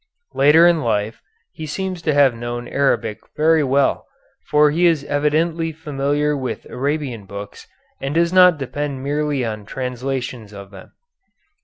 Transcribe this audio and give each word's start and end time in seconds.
Later 0.33 0.65
in 0.65 0.81
life 0.81 1.21
he 1.51 1.67
seems 1.67 2.01
to 2.01 2.13
have 2.15 2.33
known 2.33 2.67
Arabic 2.67 3.19
very 3.37 3.63
well, 3.63 4.07
for 4.47 4.71
he 4.71 4.87
is 4.87 5.03
evidently 5.03 5.71
familiar 5.71 6.35
with 6.35 6.65
Arabian 6.71 7.25
books 7.27 7.67
and 8.01 8.15
does 8.15 8.33
not 8.33 8.57
depend 8.57 9.03
merely 9.03 9.45
on 9.45 9.63
translations 9.63 10.53
of 10.53 10.71
them. 10.71 10.93